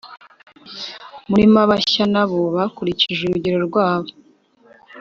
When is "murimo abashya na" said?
1.29-2.23